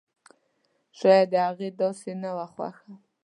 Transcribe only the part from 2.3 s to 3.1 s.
وه خوښه!